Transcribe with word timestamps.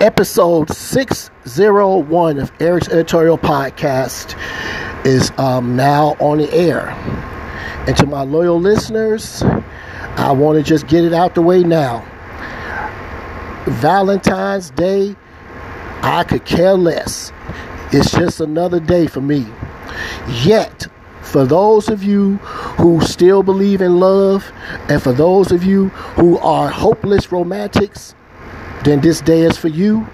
episode 0.00 0.70
601 0.70 2.38
of 2.38 2.50
Eric's 2.58 2.88
Editorial 2.88 3.36
Podcast 3.36 4.34
is 5.04 5.30
um, 5.36 5.76
now 5.76 6.16
on 6.20 6.38
the 6.38 6.50
air. 6.54 6.88
And 7.86 7.94
to 7.98 8.06
my 8.06 8.22
loyal 8.22 8.58
listeners, 8.58 9.42
I 9.42 10.32
want 10.32 10.56
to 10.56 10.62
just 10.62 10.86
get 10.86 11.04
it 11.04 11.12
out 11.12 11.34
the 11.34 11.42
way 11.42 11.62
now. 11.62 12.02
Valentine's 13.66 14.70
Day, 14.70 15.14
I 16.00 16.24
could 16.24 16.46
care 16.46 16.74
less. 16.74 17.30
It's 17.92 18.10
just 18.10 18.40
another 18.40 18.80
day 18.80 19.06
for 19.06 19.20
me. 19.20 19.46
Yet, 20.42 20.86
for 21.20 21.44
those 21.44 21.90
of 21.90 22.02
you 22.02 22.36
who 22.78 23.02
still 23.02 23.42
believe 23.42 23.82
in 23.82 24.00
love, 24.00 24.50
and 24.88 25.02
for 25.02 25.12
those 25.12 25.52
of 25.52 25.62
you 25.62 25.88
who 26.16 26.38
are 26.38 26.68
hopeless 26.68 27.30
romantics, 27.30 28.14
then 28.84 29.00
this 29.00 29.20
day 29.20 29.42
is 29.42 29.56
for 29.56 29.68
you. 29.68 30.06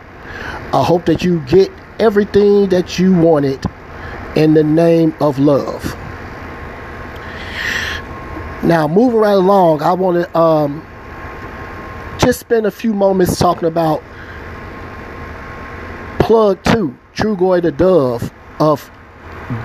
I 0.73 0.83
hope 0.84 1.07
that 1.07 1.23
you 1.23 1.41
get 1.47 1.70
everything 1.98 2.69
that 2.69 2.98
you 2.98 3.15
wanted 3.15 3.65
in 4.34 4.55
the 4.55 4.65
name 4.65 5.15
of 5.20 5.38
love. 5.38 5.97
Now, 8.62 8.88
moving 8.88 9.21
right 9.21 9.33
along, 9.33 9.83
I 9.83 9.93
want 9.93 10.24
to 10.24 10.38
um, 10.38 10.84
just 12.19 12.41
spend 12.41 12.66
a 12.66 12.71
few 12.71 12.93
moments 12.93 13.38
talking 13.38 13.69
about 13.69 14.02
Plug 16.19 16.62
2, 16.65 16.96
Trugoy 17.15 17.62
the 17.62 17.71
Dove 17.71 18.33
of 18.59 18.91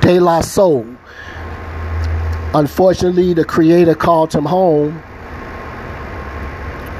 De 0.02 0.20
La 0.20 0.42
Soul. 0.42 0.86
Unfortunately, 2.54 3.34
the 3.34 3.46
creator 3.46 3.96
called 3.96 4.34
him 4.34 4.46
home 4.46 5.02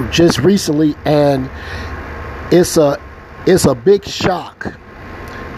just 0.10 0.40
recently, 0.40 0.96
and 1.06 1.50
it's 2.52 2.78
a 2.78 3.02
it's 3.48 3.66
a 3.66 3.74
big 3.74 4.06
shock, 4.06 4.68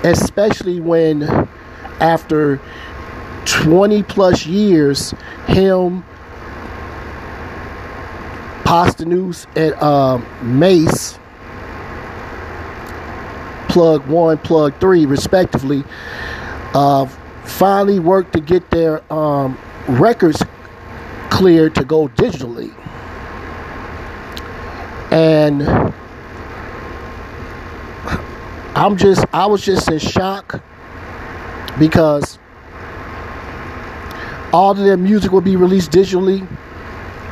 especially 0.04 0.80
when 0.80 1.24
after 2.00 2.62
20 3.46 4.04
plus 4.04 4.46
years, 4.46 5.12
him, 5.48 6.04
Posdnuos, 8.64 9.48
and 9.56 9.74
um, 9.82 10.26
Mase, 10.60 11.20
plug 13.68 14.06
one, 14.08 14.38
plug 14.38 14.80
three, 14.80 15.06
respectively, 15.06 15.84
uh, 16.74 17.06
finally 17.44 18.00
worked 18.00 18.34
to 18.34 18.40
get 18.40 18.70
their 18.70 19.02
um, 19.12 19.58
records 19.88 20.42
cleared 21.30 21.76
to 21.76 21.84
go 21.84 22.08
digitally. 22.10 22.74
And 25.12 25.94
I'm 28.76 28.98
just 28.98 29.24
I 29.32 29.46
was 29.46 29.64
just 29.64 29.90
in 29.92 30.00
shock 30.00 30.62
because 31.78 32.40
all 34.52 34.72
of 34.72 34.78
their 34.78 34.98
music 34.98 35.32
will 35.32 35.42
be 35.42 35.56
released 35.56 35.92
digitally, 35.92 36.42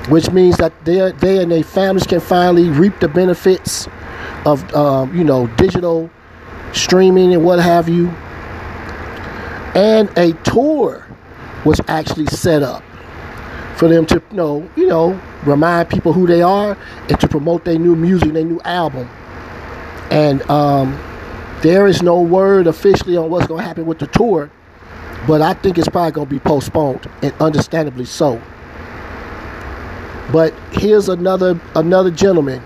which 0.10 0.30
means 0.32 0.58
that 0.58 0.74
they 0.86 1.12
they 1.14 1.42
and 1.42 1.52
their 1.52 1.64
families 1.64 2.06
can 2.06 2.20
finally 2.20 2.70
reap 2.70 3.00
the 3.00 3.08
benefits 3.08 3.88
of 4.46 4.72
um, 4.76 5.16
you 5.18 5.24
know 5.24 5.48
digital 5.58 6.10
streaming 6.74 7.34
and 7.34 7.44
what 7.44 7.60
have 7.60 7.90
you. 7.90 8.10
And 9.74 10.16
a 10.18 10.34
tour 10.44 11.08
was 11.66 11.82
actually 11.88 12.28
set 12.28 12.62
up 12.62 12.84
for 13.78 13.88
them 13.88 14.06
to 14.06 14.22
you 14.30 14.38
know 14.38 14.70
you 14.76 14.86
know 14.86 15.20
remind 15.44 15.90
people 15.90 16.14
who 16.14 16.28
they 16.28 16.44
are 16.44 16.78
and 17.10 17.20
to 17.20 17.28
promote 17.28 17.66
their 17.66 17.80
new 17.80 17.96
music, 17.96 18.34
their 18.34 18.44
new 18.44 18.62
album. 18.62 19.10
And 20.12 20.42
um, 20.52 21.00
there 21.62 21.86
is 21.88 22.02
no 22.02 22.20
word 22.22 22.68
officially 22.68 23.16
on 23.18 23.30
what's 23.30 23.48
going 23.48 23.62
to 23.62 23.68
happen 23.68 23.86
with 23.86 24.00
the 24.00 24.08
tour, 24.08 24.50
but 25.28 25.42
I 25.42 25.54
think 25.54 25.78
it's 25.78 25.88
probably 25.88 26.12
going 26.12 26.28
to 26.28 26.34
be 26.34 26.40
postponed, 26.40 27.08
and 27.22 27.34
understandably 27.40 28.06
so. 28.06 28.42
But 30.32 30.54
here's 30.72 31.10
another 31.10 31.60
another 31.76 32.10
gentleman, 32.10 32.64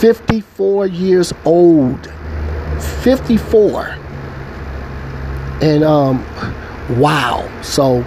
54 0.00 0.86
years 0.86 1.32
old, 1.44 2.10
54, 3.02 3.86
and 5.60 5.84
um, 5.84 6.24
wow. 6.98 7.48
So 7.62 8.02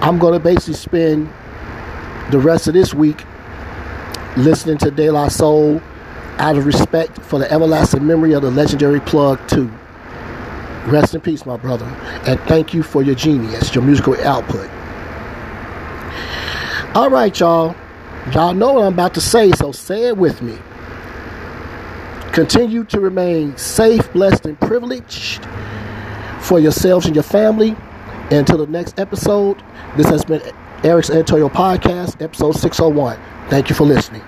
I'm 0.00 0.18
going 0.18 0.32
to 0.34 0.40
basically 0.40 0.74
spend 0.74 1.28
the 2.30 2.38
rest 2.38 2.68
of 2.68 2.74
this 2.74 2.94
week 2.94 3.24
listening 4.36 4.78
to 4.78 4.90
De 4.90 5.10
La 5.10 5.28
Soul 5.28 5.82
out 6.38 6.56
of 6.56 6.66
respect 6.66 7.20
for 7.20 7.38
the 7.38 7.50
everlasting 7.50 8.06
memory 8.06 8.32
of 8.32 8.42
the 8.42 8.50
legendary 8.50 9.00
Plug 9.00 9.46
2. 9.48 9.70
Rest 10.86 11.14
in 11.14 11.20
peace, 11.20 11.44
my 11.44 11.56
brother. 11.56 11.84
And 12.26 12.40
thank 12.42 12.72
you 12.72 12.82
for 12.82 13.02
your 13.02 13.14
genius, 13.14 13.74
your 13.74 13.84
musical 13.84 14.14
output. 14.20 14.70
All 16.94 17.10
right, 17.10 17.38
y'all. 17.38 17.74
Y'all 18.32 18.54
know 18.54 18.74
what 18.74 18.84
I'm 18.84 18.92
about 18.92 19.14
to 19.14 19.20
say, 19.20 19.50
so 19.52 19.72
say 19.72 20.08
it 20.08 20.16
with 20.16 20.42
me. 20.42 20.58
Continue 22.32 22.84
to 22.84 23.00
remain 23.00 23.56
safe, 23.56 24.12
blessed, 24.12 24.46
and 24.46 24.58
privileged 24.60 25.46
for 26.40 26.60
yourselves 26.60 27.06
and 27.06 27.14
your 27.14 27.22
family. 27.22 27.76
Until 28.30 28.58
the 28.58 28.66
next 28.66 28.98
episode, 28.98 29.62
this 29.96 30.06
has 30.08 30.24
been 30.24 30.42
Eric's 30.84 31.10
Editorial 31.10 31.50
Podcast, 31.50 32.20
episode 32.22 32.52
601. 32.52 33.18
Thank 33.48 33.70
you 33.70 33.74
for 33.74 33.84
listening. 33.84 34.22